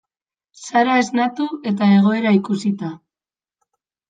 Sara 0.61 0.95
esnatu 1.01 1.47
eta 1.73 1.91
egoera 1.99 2.33
ikusita. 2.39 2.91